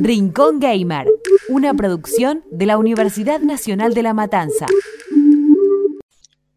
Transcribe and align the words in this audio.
Rincón 0.00 0.60
Gamer, 0.60 1.08
una 1.48 1.74
producción 1.74 2.44
de 2.52 2.66
la 2.66 2.78
Universidad 2.78 3.40
Nacional 3.40 3.94
de 3.94 4.04
La 4.04 4.14
Matanza. 4.14 4.66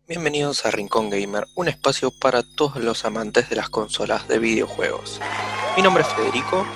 Bienvenidos 0.08 0.64
a 0.64 0.70
Rincón 0.70 1.10
Gamer, 1.10 1.48
un 1.56 1.68
espacio 1.68 2.12
para 2.12 2.44
todos 2.44 2.76
los 2.76 3.04
amantes 3.04 3.50
de 3.50 3.56
las 3.56 3.70
consolas 3.70 4.28
de 4.28 4.38
videojuegos. 4.38 5.20
Mi 5.76 5.82
nombre 5.82 6.04
es 6.04 6.10
Federico. 6.10 6.68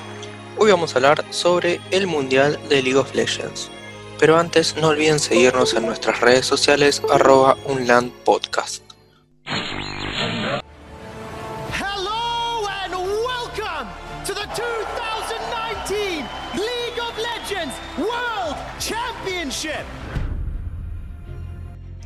Hoy 0.58 0.72
vamos 0.72 0.94
a 0.94 0.98
hablar 0.98 1.24
sobre 1.30 1.82
el 1.92 2.08
Mundial 2.08 2.60
de 2.68 2.82
League 2.82 2.98
of 2.98 3.14
Legends. 3.14 3.70
Pero 4.20 4.36
antes 4.36 4.76
no 4.76 4.88
olviden 4.88 5.20
seguirnos 5.20 5.76
en 5.76 5.86
nuestras 5.86 6.20
redes 6.20 6.48
sociales 6.48 7.04
arroba 7.12 7.58
unlandpodcast. 7.68 8.85
2019 15.88 16.26
League 16.56 17.00
of 17.00 17.16
Legends 17.16 17.76
World 18.00 18.58
Championship. 18.80 19.86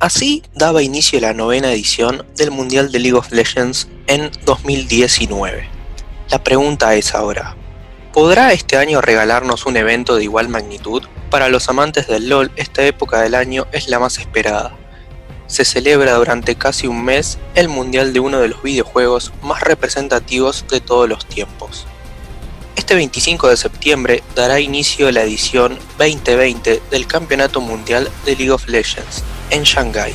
Así 0.02 0.44
daba 0.54 0.84
inicio 0.84 1.22
la 1.22 1.34
novena 1.34 1.72
edición 1.72 2.26
del 2.36 2.52
Mundial 2.52 2.92
de 2.92 3.00
League 3.00 3.18
of 3.18 3.32
Legends 3.32 3.88
en 4.08 4.32
2019. 4.44 5.70
La 6.30 6.44
pregunta 6.44 6.94
es 6.96 7.16
ahora, 7.16 7.56
¿podrá 8.12 8.52
este 8.52 8.76
año 8.76 9.00
regalarnos 9.00 9.66
un 9.66 9.78
evento 9.78 10.18
de 10.18 10.24
igual 10.24 10.50
magnitud? 10.50 11.04
Para 11.30 11.48
los 11.48 11.70
amantes 11.70 12.08
del 12.08 12.28
LoL, 12.28 12.52
esta 12.58 12.84
época 12.84 13.22
del 13.22 13.34
año 13.34 13.66
es 13.72 13.88
la 13.88 14.00
más 14.00 14.18
esperada. 14.18 14.76
Se 15.48 15.64
celebra 15.64 16.16
durante 16.16 16.56
casi 16.56 16.88
un 16.88 17.06
mes 17.06 17.38
el 17.56 17.70
mundial 17.70 18.12
de 18.12 18.20
uno 18.20 18.40
de 18.40 18.50
los 18.50 18.62
videojuegos 18.62 19.32
más 19.42 19.62
representativos 19.62 20.66
de 20.70 20.82
todos 20.82 21.08
los 21.08 21.26
tiempos. 21.26 21.88
Este 22.76 22.96
25 22.96 23.50
de 23.50 23.58
septiembre 23.58 24.24
dará 24.36 24.60
inicio 24.60 25.12
la 25.12 25.22
edición 25.22 25.78
2020 25.98 26.82
del 26.90 27.08
Campeonato 27.08 27.62
Mundial 27.62 28.10
de 28.26 28.36
League 28.36 28.52
of 28.52 28.68
Legends 28.68 29.24
en 29.50 29.64
Shanghái, 29.64 30.14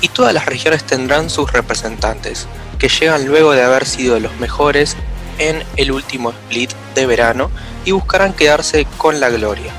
y 0.00 0.08
todas 0.08 0.34
las 0.34 0.46
regiones 0.46 0.84
tendrán 0.84 1.30
sus 1.30 1.52
representantes, 1.52 2.46
que 2.78 2.88
llegan 2.88 3.26
luego 3.26 3.52
de 3.52 3.62
haber 3.62 3.86
sido 3.86 4.20
los 4.20 4.36
mejores 4.38 4.96
en 5.38 5.64
el 5.76 5.90
último 5.90 6.30
split 6.30 6.70
de 6.94 7.06
verano 7.06 7.50
y 7.84 7.92
buscarán 7.92 8.32
quedarse 8.32 8.86
con 8.98 9.20
la 9.20 9.30
gloria. 9.30 9.72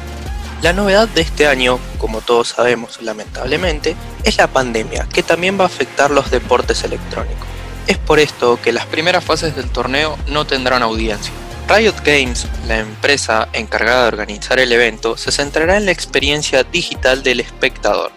La 0.61 0.73
novedad 0.73 1.07
de 1.07 1.21
este 1.21 1.47
año, 1.47 1.79
como 1.97 2.21
todos 2.21 2.49
sabemos 2.49 3.01
lamentablemente, 3.01 3.95
es 4.23 4.37
la 4.37 4.47
pandemia, 4.47 5.07
que 5.13 5.21
también 5.21 5.59
va 5.59 5.65
a 5.65 5.67
afectar 5.67 6.11
los 6.11 6.31
deportes 6.31 6.83
electrónicos. 6.83 7.47
Es 7.87 7.97
por 7.99 8.19
esto 8.19 8.59
que 8.61 8.71
las 8.71 8.87
primeras 8.87 9.23
fases 9.23 9.55
del 9.55 9.69
torneo 9.69 10.17
no 10.27 10.45
tendrán 10.45 10.81
audiencia. 10.81 11.31
Riot 11.67 11.95
Games, 12.05 12.47
la 12.67 12.77
empresa 12.77 13.49
encargada 13.51 14.03
de 14.03 14.07
organizar 14.09 14.59
el 14.59 14.71
evento, 14.71 15.17
se 15.17 15.31
centrará 15.31 15.77
en 15.77 15.85
la 15.85 15.91
experiencia 15.91 16.63
digital 16.63 17.23
del 17.23 17.39
espectador. 17.39 18.11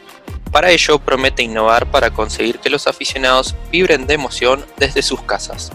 Para 0.53 0.71
ello 0.71 0.99
promete 0.99 1.43
innovar 1.43 1.91
para 1.91 2.11
conseguir 2.11 2.59
que 2.59 2.69
los 2.69 2.87
aficionados 2.87 3.57
vibren 3.73 4.07
de 4.07 4.15
emoción 4.15 4.67
desde 4.77 5.01
sus 5.01 5.23
casas. 5.23 5.73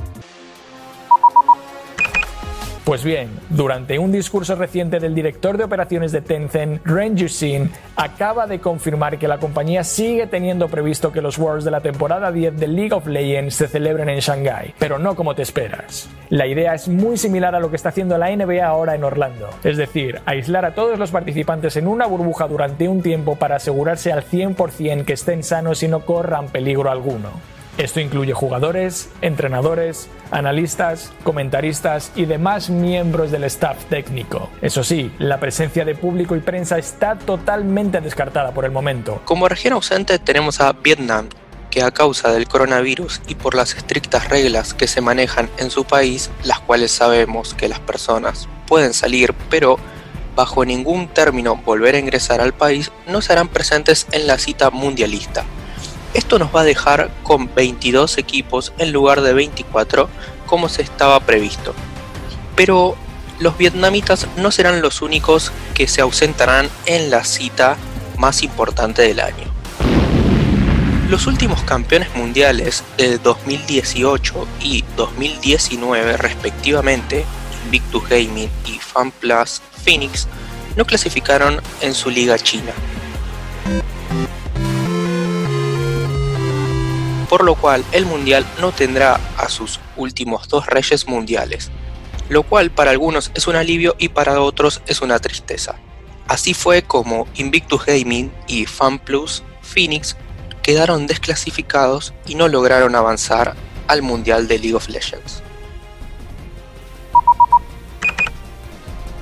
Pues 2.84 3.02
bien, 3.02 3.30
durante 3.50 3.98
un 3.98 4.12
discurso 4.12 4.56
reciente 4.56 5.00
del 5.00 5.16
director 5.16 5.58
de 5.58 5.64
operaciones 5.64 6.12
de 6.12 6.20
Tencent, 6.20 6.86
Ren 6.86 7.16
Yuxin, 7.16 7.72
acaba 7.96 8.46
de 8.46 8.60
confirmar 8.60 9.18
que 9.18 9.30
la 9.30 9.38
compañía 9.38 9.86
sigue 9.86 10.28
teniendo 10.28 10.68
previsto 10.68 11.10
que 11.14 11.22
los 11.22 11.38
Worlds 11.38 11.64
de 11.64 11.72
la 11.72 11.80
temporada 11.80 12.30
10 12.30 12.60
de 12.60 12.68
League 12.68 12.94
of 12.94 13.08
Legends 13.08 13.56
se 13.56 13.70
celebren 13.70 14.10
en 14.10 14.20
Shanghai, 14.20 14.74
pero 14.80 15.00
no 15.00 15.16
como 15.16 15.34
te 15.34 15.44
esperas. 15.44 16.10
La 16.30 16.46
idea 16.46 16.74
es 16.74 16.90
muy 16.90 17.16
similar 17.16 17.56
a 17.56 17.62
lo 17.62 17.70
que 17.70 17.78
está 17.78 17.88
haciendo 17.88 18.18
la 18.18 18.36
NBA 18.36 18.66
ahora 18.66 18.96
en 18.96 19.06
Orlando, 19.06 19.50
es 19.64 19.78
decir, 19.78 20.20
aislar 20.26 20.66
a 20.66 20.76
todos 20.76 21.00
los 21.00 21.10
participantes 21.10 21.78
en 21.78 21.88
una 21.88 22.06
burbuja 22.06 22.50
durante 22.50 22.90
un 22.90 23.02
tiempo 23.02 23.38
para 23.38 23.56
asegurarse 23.56 24.12
al 24.12 24.26
100% 24.26 25.06
que 25.06 25.14
estén 25.14 25.44
sanos 25.44 25.84
y 25.84 25.88
no 25.88 26.02
corran 26.02 26.50
peligro 26.50 26.92
alguno. 26.92 27.54
Esto 27.78 28.00
incluye 28.00 28.34
jugadores, 28.34 29.10
entrenadores, 29.22 30.08
analistas, 30.30 31.12
comentaristas 31.24 32.12
y 32.16 32.26
demás 32.26 32.70
miembros 32.70 33.32
del 33.32 33.46
staff 33.46 33.86
técnico. 33.86 34.52
Eso 34.62 34.84
sí, 34.84 35.12
la 35.18 35.40
presencia 35.40 35.84
de 35.84 35.96
público 35.96 36.36
y 36.36 36.40
prensa 36.40 36.78
está 36.78 37.18
totalmente 37.18 38.00
descartada 38.00 38.52
por 38.52 38.66
el 38.66 38.72
momento. 38.72 39.22
Como 39.26 39.50
región 39.50 39.74
ausente 39.74 40.20
tenemos 40.20 40.62
a 40.62 40.72
Vietnam, 40.74 41.30
que 41.72 41.82
a 41.82 41.90
causa 41.90 42.32
del 42.32 42.48
coronavirus 42.48 43.22
y 43.28 43.34
por 43.34 43.56
las 43.56 43.74
estrictas 43.76 44.30
reglas 44.30 44.76
que 44.76 44.88
se 44.88 45.02
manejan 45.02 45.50
en 45.58 45.72
su 45.72 45.84
país, 45.84 46.30
las 46.44 46.60
cuales 46.60 46.92
sabemos 46.92 47.56
que 47.56 47.68
las 47.68 47.80
personas 47.80 48.48
pueden 48.68 48.94
salir, 48.94 49.34
pero 49.50 49.80
bajo 50.36 50.64
ningún 50.64 51.08
término 51.08 51.56
volver 51.56 51.96
a 51.96 52.00
ingresar 52.00 52.40
al 52.40 52.54
país, 52.54 52.92
no 53.08 53.24
serán 53.24 53.48
presentes 53.48 54.06
en 54.12 54.28
la 54.28 54.38
cita 54.38 54.70
mundialista. 54.70 55.44
Esto 56.14 56.38
nos 56.38 56.56
va 56.56 56.62
a 56.62 56.66
dejar 56.66 57.12
con 57.24 57.54
22 57.54 58.18
equipos 58.18 58.72
en 58.78 58.92
lugar 58.92 59.22
de 59.22 59.34
24 59.34 60.10
como 60.46 60.70
se 60.70 60.84
estaba 60.84 61.20
previsto. 61.22 61.74
Pero 62.56 62.96
los 63.40 63.58
vietnamitas 63.58 64.28
no 64.38 64.52
serán 64.52 64.82
los 64.82 65.02
únicos 65.02 65.52
que 65.74 65.88
se 65.88 66.02
ausentarán 66.02 66.70
en 66.86 67.10
la 67.10 67.24
cita 67.24 67.78
más 68.18 68.44
importante 68.44 69.02
del 69.02 69.20
año. 69.20 69.52
Los 71.10 71.28
últimos 71.28 71.62
campeones 71.64 72.16
mundiales 72.16 72.84
de 72.98 73.18
2018 73.18 74.48
y 74.62 74.84
2019 74.96 76.18
respectivamente, 76.18 77.26
Invictus 77.66 78.08
Gaming 78.08 78.50
y 78.66 78.80
FanPlus 78.80 79.62
Phoenix, 79.84 80.28
no 80.76 80.86
clasificaron 80.86 81.62
en 81.82 81.94
su 81.94 82.10
liga 82.10 82.38
china. 82.38 82.72
Por 87.34 87.44
lo 87.44 87.56
cual 87.56 87.84
el 87.94 88.06
mundial 88.06 88.46
no 88.62 88.72
tendrá 88.72 89.20
a 89.40 89.50
sus 89.50 89.80
últimos 89.98 90.48
dos 90.50 90.68
reyes 90.68 91.08
mundiales, 91.08 91.72
lo 92.30 92.44
cual 92.44 92.70
para 92.70 92.92
algunos 92.92 93.32
es 93.34 93.48
un 93.48 93.56
alivio 93.56 93.96
y 93.98 94.10
para 94.10 94.40
otros 94.40 94.84
es 94.86 95.02
una 95.02 95.18
tristeza. 95.18 95.80
Así 96.28 96.54
fue 96.54 96.84
como 96.84 97.28
Invictus 97.34 97.88
Gaming 97.88 98.32
y 98.46 98.68
FanPlus 98.68 99.42
Phoenix 99.64 100.16
quedaron 100.62 101.08
desclasificados 101.08 102.14
y 102.28 102.36
no 102.36 102.48
lograron 102.50 102.94
avanzar 102.94 103.56
al 103.88 104.04
mundial 104.04 104.48
de 104.48 104.60
League 104.60 104.76
of 104.76 104.88
Legends. 104.88 105.42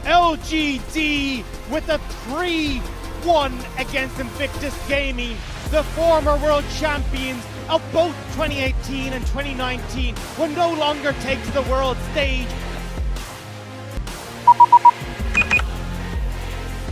LGD 0.05 1.45
with 1.71 1.87
a 1.87 1.97
3-1 2.29 3.53
against 3.77 4.19
Invictus 4.19 4.73
Gaming, 4.89 5.37
the 5.71 5.83
former 5.95 6.35
world 6.43 6.65
champions 6.77 7.41
of 7.69 7.81
both 7.91 8.15
2018 8.35 9.13
and 9.13 9.25
2019 9.27 10.15
will 10.37 10.49
no 10.49 10.73
longer 10.73 11.13
take 11.21 11.43
to 11.45 11.51
the 11.51 11.61
world 11.63 11.97
stage. 12.11 12.47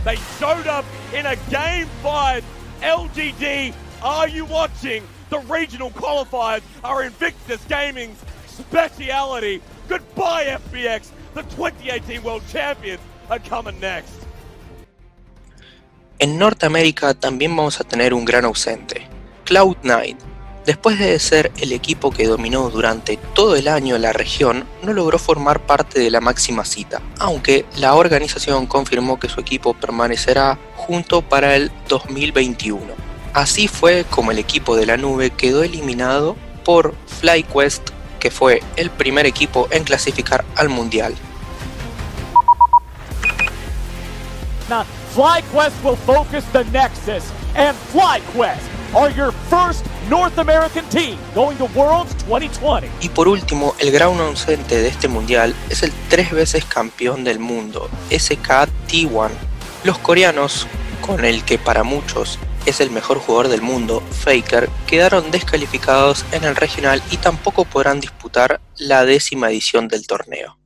They 0.04 0.16
showed 0.38 0.66
up 0.66 0.84
in 1.14 1.26
a 1.26 1.36
game 1.50 1.86
five. 2.02 2.44
LGD, 2.80 3.74
are 4.02 4.28
you 4.28 4.46
watching? 4.46 5.06
The 5.28 5.40
regional 5.40 5.90
qualifiers 5.90 6.62
are 6.82 7.04
Invictus 7.04 7.62
Gaming's 7.66 8.18
speciality. 8.46 9.60
Goodbye, 9.88 10.46
FBX. 10.46 11.10
The 11.34 11.42
2018 11.42 12.22
World 12.22 12.42
Champions 12.48 13.00
are 13.28 13.38
coming 13.38 13.78
next. 13.80 14.14
En 16.18 16.38
Norteamérica 16.38 17.14
también 17.14 17.56
vamos 17.56 17.80
a 17.80 17.84
tener 17.84 18.12
un 18.12 18.24
gran 18.24 18.44
ausente, 18.44 19.06
Cloud9. 19.46 20.29
Después 20.66 20.98
de 20.98 21.18
ser 21.18 21.50
el 21.58 21.72
equipo 21.72 22.10
que 22.10 22.26
dominó 22.26 22.68
durante 22.68 23.16
todo 23.34 23.56
el 23.56 23.66
año 23.66 23.96
la 23.96 24.12
región, 24.12 24.66
no 24.82 24.92
logró 24.92 25.18
formar 25.18 25.60
parte 25.60 26.00
de 26.00 26.10
la 26.10 26.20
máxima 26.20 26.66
cita, 26.66 27.00
aunque 27.18 27.64
la 27.76 27.94
organización 27.94 28.66
confirmó 28.66 29.18
que 29.18 29.30
su 29.30 29.40
equipo 29.40 29.72
permanecerá 29.72 30.58
junto 30.76 31.22
para 31.22 31.56
el 31.56 31.72
2021. 31.88 32.80
Así 33.32 33.68
fue 33.68 34.04
como 34.10 34.32
el 34.32 34.38
equipo 34.38 34.76
de 34.76 34.84
la 34.84 34.98
nube 34.98 35.30
quedó 35.30 35.62
eliminado 35.62 36.36
por 36.62 36.94
FlyQuest, 37.20 37.88
que 38.18 38.30
fue 38.30 38.62
el 38.76 38.90
primer 38.90 39.24
equipo 39.24 39.66
en 39.70 39.84
clasificar 39.84 40.44
al 40.56 40.68
mundial. 40.68 41.14
Now, 44.68 44.84
FlyQuest 45.14 45.82
will 45.82 45.96
focus 45.96 46.44
the 46.52 46.64
Nexus, 46.64 47.24
and 47.56 47.74
FlyQuest 47.92 48.79
are 48.94 49.10
your 49.14 49.32
first 49.48 49.84
North 50.08 50.38
American 50.38 50.84
team 50.88 51.16
going 51.34 51.56
to 51.58 51.66
Worlds 51.74 52.14
2020. 52.26 52.88
Y 53.00 53.08
por 53.08 53.28
último, 53.28 53.74
el 53.78 53.90
gran 53.90 54.18
ausente 54.20 54.80
de 54.80 54.88
este 54.88 55.08
mundial 55.08 55.54
es 55.68 55.82
el 55.82 55.92
tres 56.08 56.30
veces 56.32 56.64
campeón 56.64 57.24
del 57.24 57.38
mundo, 57.38 57.88
SK 58.10 58.68
T1. 58.88 59.30
Los 59.84 59.98
coreanos, 59.98 60.66
con 61.00 61.24
el 61.24 61.44
que 61.44 61.58
para 61.58 61.84
muchos 61.84 62.38
es 62.66 62.80
el 62.80 62.90
mejor 62.90 63.18
jugador 63.18 63.48
del 63.48 63.62
mundo, 63.62 64.02
Faker, 64.10 64.68
quedaron 64.86 65.30
descalificados 65.30 66.24
en 66.32 66.44
el 66.44 66.56
regional 66.56 67.02
y 67.10 67.16
tampoco 67.16 67.64
podrán 67.64 68.00
disputar 68.00 68.60
la 68.76 69.04
décima 69.04 69.50
edición 69.50 69.88
del 69.88 70.06
torneo. 70.06 70.59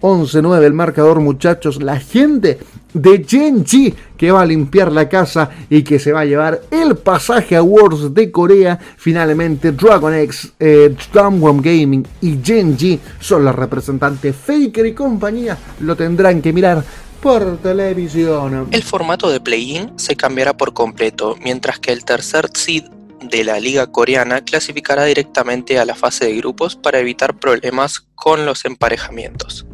11-9 0.00 0.62
el 0.64 0.72
marcador, 0.72 1.20
muchachos. 1.20 1.82
La 1.82 1.98
gente 1.98 2.58
de 2.92 3.24
Genji 3.24 3.94
que 4.16 4.30
va 4.30 4.42
a 4.42 4.46
limpiar 4.46 4.90
la 4.92 5.08
casa 5.08 5.50
y 5.68 5.82
que 5.82 5.98
se 5.98 6.12
va 6.12 6.20
a 6.20 6.24
llevar 6.24 6.62
el 6.70 6.96
pasaje 6.96 7.56
a 7.56 7.62
Worlds 7.62 8.14
de 8.14 8.30
Corea. 8.30 8.78
Finalmente, 8.96 9.72
Dragon 9.72 10.14
X, 10.14 10.52
eh, 10.58 10.94
Gaming 11.12 12.06
y 12.20 12.38
Genji 12.42 12.98
son 13.20 13.44
los 13.44 13.54
representantes. 13.54 14.34
Faker 14.34 14.86
y 14.86 14.94
compañía 14.94 15.56
lo 15.80 15.96
tendrán 15.96 16.40
que 16.40 16.52
mirar 16.52 16.82
por 17.20 17.58
televisión. 17.58 18.68
El 18.70 18.82
formato 18.82 19.30
de 19.30 19.40
play-in 19.40 19.92
se 19.96 20.16
cambiará 20.16 20.56
por 20.56 20.72
completo, 20.72 21.36
mientras 21.42 21.78
que 21.78 21.92
el 21.92 22.04
tercer 22.04 22.50
seed 22.54 22.84
de 23.22 23.44
la 23.44 23.58
liga 23.58 23.88
coreana 23.88 24.44
clasificará 24.44 25.04
directamente 25.04 25.78
a 25.78 25.84
la 25.84 25.94
fase 25.94 26.26
de 26.26 26.36
grupos 26.36 26.76
para 26.76 27.00
evitar 27.00 27.38
problemas 27.38 28.06
con 28.14 28.46
los 28.46 28.64
emparejamientos. 28.64 29.66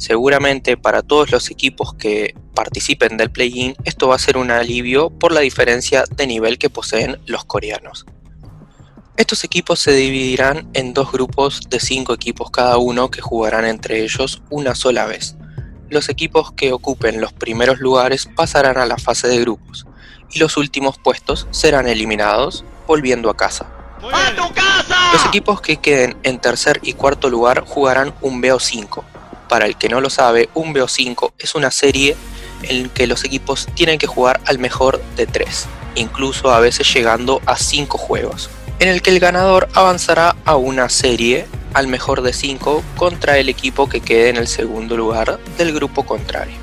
Seguramente 0.00 0.78
para 0.78 1.02
todos 1.02 1.30
los 1.30 1.50
equipos 1.50 1.92
que 1.92 2.34
participen 2.54 3.18
del 3.18 3.30
play-in 3.30 3.76
esto 3.84 4.08
va 4.08 4.14
a 4.14 4.18
ser 4.18 4.38
un 4.38 4.50
alivio 4.50 5.10
por 5.10 5.30
la 5.30 5.40
diferencia 5.40 6.04
de 6.16 6.26
nivel 6.26 6.56
que 6.56 6.70
poseen 6.70 7.20
los 7.26 7.44
coreanos. 7.44 8.06
Estos 9.18 9.44
equipos 9.44 9.78
se 9.78 9.92
dividirán 9.92 10.70
en 10.72 10.94
dos 10.94 11.12
grupos 11.12 11.60
de 11.68 11.80
5 11.80 12.14
equipos 12.14 12.50
cada 12.50 12.78
uno 12.78 13.10
que 13.10 13.20
jugarán 13.20 13.66
entre 13.66 14.02
ellos 14.02 14.40
una 14.48 14.74
sola 14.74 15.04
vez. 15.04 15.36
Los 15.90 16.08
equipos 16.08 16.50
que 16.52 16.72
ocupen 16.72 17.20
los 17.20 17.34
primeros 17.34 17.78
lugares 17.78 18.26
pasarán 18.34 18.78
a 18.78 18.86
la 18.86 18.96
fase 18.96 19.28
de 19.28 19.40
grupos 19.40 19.84
y 20.32 20.38
los 20.38 20.56
últimos 20.56 20.96
puestos 20.96 21.46
serán 21.50 21.86
eliminados 21.88 22.64
volviendo 22.86 23.28
a 23.28 23.36
casa. 23.36 23.70
Los 25.12 25.26
equipos 25.26 25.60
que 25.60 25.76
queden 25.76 26.16
en 26.22 26.40
tercer 26.40 26.80
y 26.82 26.94
cuarto 26.94 27.28
lugar 27.28 27.64
jugarán 27.66 28.14
un 28.22 28.40
BO5, 28.40 29.04
para 29.50 29.66
el 29.66 29.76
que 29.76 29.88
no 29.88 30.00
lo 30.00 30.10
sabe, 30.10 30.48
un 30.54 30.72
BO5 30.72 31.32
es 31.40 31.56
una 31.56 31.72
serie 31.72 32.16
en 32.62 32.88
que 32.88 33.08
los 33.08 33.24
equipos 33.24 33.66
tienen 33.74 33.98
que 33.98 34.06
jugar 34.06 34.40
al 34.46 34.60
mejor 34.60 35.02
de 35.16 35.26
3, 35.26 35.66
incluso 35.96 36.52
a 36.52 36.60
veces 36.60 36.94
llegando 36.94 37.42
a 37.46 37.56
5 37.56 37.98
juegos, 37.98 38.48
en 38.78 38.88
el 38.88 39.02
que 39.02 39.10
el 39.10 39.18
ganador 39.18 39.68
avanzará 39.74 40.36
a 40.44 40.54
una 40.54 40.88
serie 40.88 41.46
al 41.74 41.88
mejor 41.88 42.22
de 42.22 42.32
5 42.32 42.84
contra 42.96 43.38
el 43.38 43.48
equipo 43.48 43.88
que 43.88 44.00
quede 44.00 44.28
en 44.28 44.36
el 44.36 44.46
segundo 44.46 44.96
lugar 44.96 45.40
del 45.58 45.74
grupo 45.74 46.06
contrario. 46.06 46.54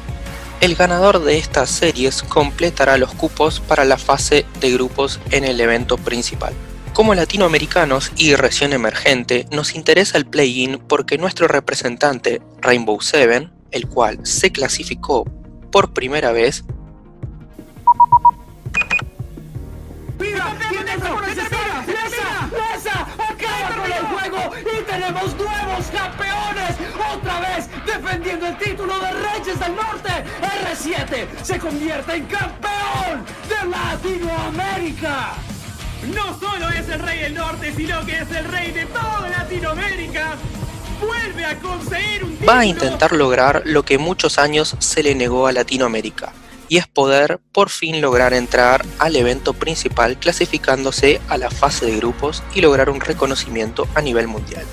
El 0.61 0.75
ganador 0.75 1.21
de 1.21 1.37
estas 1.37 1.69
series 1.69 2.23
completará 2.23 2.97
los 2.97 3.13
cupos 3.13 3.59
para 3.59 3.83
la 3.83 3.97
fase 3.97 4.45
de 4.61 4.71
grupos 4.71 5.19
en 5.31 5.43
el 5.43 5.59
evento 5.59 5.97
principal. 5.97 6.53
Como 6.97 7.13
latinoamericanos 7.13 8.11
y 8.17 8.33
región 8.33 8.73
emergente, 8.73 9.45
nos 9.51 9.75
interesa 9.75 10.17
el 10.17 10.25
play-in 10.25 10.79
porque 10.79 11.19
nuestro 11.19 11.47
representante, 11.47 12.41
Rainbow 12.59 12.99
Seven, 13.01 13.51
el 13.69 13.87
cual 13.87 14.25
se 14.25 14.51
clasificó 14.51 15.23
por 15.71 15.93
primera 15.93 16.31
vez, 16.31 16.63
¡Mira! 20.19 20.57
¡Tiene 20.69 20.91
¡Acaba 20.93 21.13
con 23.75 23.91
el 23.91 24.03
juego! 24.07 24.53
¡Y 24.59 24.83
tenemos 24.85 25.35
nuevos 25.35 25.85
campeones! 25.93 26.77
¡Otra 27.13 27.39
vez 27.41 27.69
defendiendo 27.85 28.47
el 28.47 28.57
título 28.57 28.97
de 28.97 29.11
Reyes 29.11 29.59
del 29.59 29.75
Norte! 29.75 30.25
R7 30.41 31.27
se 31.43 31.59
convierte 31.59 32.15
en 32.15 32.25
campeón 32.25 33.23
de 33.47 33.69
Latinoamérica. 33.69 35.35
No 36.13 36.39
solo 36.39 36.69
es 36.69 36.87
el 36.89 36.99
rey 36.99 37.19
del 37.19 37.33
norte, 37.33 37.73
sino 37.75 38.05
que 38.05 38.17
es 38.17 38.31
el 38.31 38.45
rey 38.45 38.71
de 38.71 38.85
toda 38.85 39.29
Latinoamérica. 39.29 40.35
Vuelve 41.01 41.45
a 41.45 41.59
conseguir 41.59 42.23
un 42.23 42.37
Va 42.47 42.59
a 42.59 42.65
intentar 42.65 43.11
lograr 43.11 43.63
lo 43.65 43.83
que 43.83 43.97
muchos 43.97 44.39
años 44.39 44.75
se 44.79 45.03
le 45.03 45.15
negó 45.15 45.47
a 45.47 45.51
Latinoamérica, 45.51 46.31
y 46.69 46.77
es 46.77 46.87
poder 46.87 47.39
por 47.51 47.69
fin 47.69 48.01
lograr 48.01 48.33
entrar 48.33 48.85
al 48.99 49.15
evento 49.15 49.53
principal 49.53 50.17
clasificándose 50.17 51.21
a 51.27 51.37
la 51.37 51.49
fase 51.51 51.85
de 51.85 51.97
grupos 51.97 52.41
y 52.55 52.61
lograr 52.61 52.89
un 52.89 53.01
reconocimiento 53.01 53.87
a 53.93 54.01
nivel 54.01 54.27
mundial. 54.27 54.65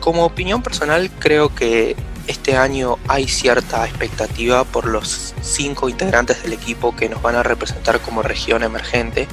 Como 0.00 0.24
opinión 0.24 0.62
personal 0.62 1.10
creo 1.18 1.54
que 1.54 1.96
este 2.26 2.56
año 2.56 2.98
hay 3.08 3.28
cierta 3.28 3.86
expectativa 3.86 4.64
por 4.64 4.86
los 4.86 5.34
cinco 5.42 5.88
integrantes 5.88 6.42
del 6.42 6.52
equipo 6.52 6.94
que 6.94 7.08
nos 7.08 7.22
van 7.22 7.36
a 7.36 7.42
representar 7.42 8.00
como 8.00 8.22
región 8.22 8.62
emergente, 8.62 9.28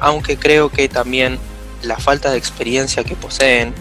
aunque 0.00 0.38
creo 0.38 0.70
que 0.70 0.88
también 0.88 1.38
la 1.82 1.98
falta 1.98 2.30
de 2.30 2.38
experiencia 2.38 3.04
que 3.04 3.16
poseen, 3.16 3.74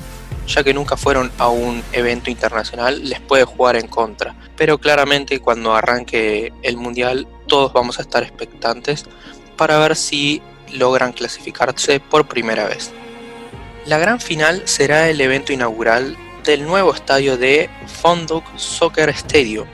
ya 0.48 0.64
que 0.64 0.74
nunca 0.74 0.98
fueron 0.98 1.32
a 1.38 1.48
un 1.50 1.84
evento 1.94 2.30
internacional, 2.30 3.08
les 3.08 3.20
puede 3.20 3.44
jugar 3.44 3.76
en 3.76 3.88
contra. 3.88 4.36
Pero 4.56 4.78
claramente 4.78 5.40
cuando 5.40 5.76
arranque 5.76 6.52
el 6.64 6.78
mundial 6.78 7.28
todos 7.48 7.72
vamos 7.74 8.00
a 8.00 8.02
estar 8.02 8.24
expectantes 8.24 9.06
para 9.58 9.78
ver 9.80 9.96
si 9.96 10.42
logran 10.74 11.14
clasificarse 11.14 12.00
por 12.00 12.28
primera 12.28 12.66
vez. 12.66 12.92
La 13.86 13.98
gran 13.98 14.20
final 14.20 14.64
será 14.66 15.10
el 15.10 15.20
evento 15.22 15.54
inaugural 15.54 16.16
del 16.44 16.66
nuevo 16.66 16.94
estadio 16.94 17.38
de 17.38 17.70
Fonduk 17.88 18.44
Soccer 18.58 19.10
Stadium. 19.10 19.68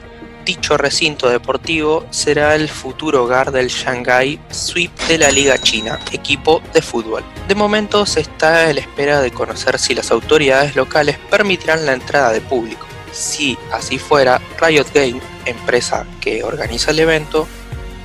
Dicho 0.46 0.78
recinto 0.78 1.28
deportivo 1.30 2.06
será 2.12 2.54
el 2.54 2.70
futuro 2.70 3.24
hogar 3.24 3.52
del 3.52 3.70
Shanghai 3.70 4.40
Sweep 4.52 4.92
de 5.08 5.18
la 5.18 5.32
Liga 5.32 5.58
China, 5.58 6.00
equipo 6.12 6.62
de 6.74 6.82
fútbol. 6.82 7.24
De 7.48 7.56
momento 7.56 8.06
se 8.06 8.20
está 8.22 8.68
a 8.68 8.74
la 8.74 8.80
espera 8.80 9.22
de 9.22 9.32
conocer 9.32 9.80
si 9.80 9.96
las 9.96 10.12
autoridades 10.12 10.76
locales 10.76 11.18
permitirán 11.32 11.86
la 11.86 11.94
entrada 11.94 12.32
de 12.32 12.42
público. 12.42 12.86
Si 13.12 13.58
así 13.72 13.98
fuera, 13.98 14.40
Riot 14.62 14.88
Game, 14.94 15.20
empresa 15.46 16.06
que 16.22 16.44
organiza 16.44 16.92
el 16.92 17.00
evento, 17.00 17.48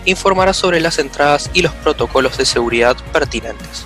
informará 0.07 0.55
sobre 0.55 0.81
las 0.81 0.99
entradas 0.99 1.51
y 1.53 1.61
los 1.61 1.73
protocolos 1.75 2.39
de 2.39 2.47
seguridad 2.47 2.97
pertinentes 3.13 3.85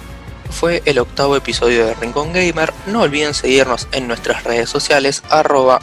fue 0.54 0.82
el 0.86 0.98
octavo 1.00 1.36
episodio 1.36 1.84
de 1.84 1.94
Rincón 1.94 2.32
Gamer. 2.32 2.72
No 2.86 3.02
olviden 3.02 3.34
seguirnos 3.34 3.88
en 3.92 4.06
nuestras 4.06 4.44
redes 4.44 4.70
sociales 4.70 5.22
arroba 5.28 5.80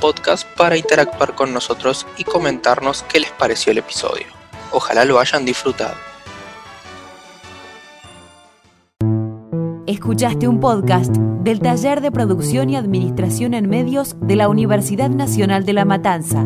podcast 0.00 0.46
para 0.56 0.76
interactuar 0.76 1.34
con 1.34 1.52
nosotros 1.52 2.06
y 2.16 2.24
comentarnos 2.24 3.04
qué 3.04 3.20
les 3.20 3.30
pareció 3.30 3.72
el 3.72 3.78
episodio. 3.78 4.26
Ojalá 4.72 5.04
lo 5.04 5.20
hayan 5.20 5.44
disfrutado. 5.44 5.94
Escuchaste 9.86 10.48
un 10.48 10.60
podcast 10.60 11.14
del 11.14 11.60
Taller 11.60 12.00
de 12.00 12.10
Producción 12.10 12.70
y 12.70 12.76
Administración 12.76 13.54
en 13.54 13.68
Medios 13.68 14.16
de 14.20 14.36
la 14.36 14.48
Universidad 14.48 15.10
Nacional 15.10 15.64
de 15.64 15.72
La 15.74 15.84
Matanza. 15.84 16.44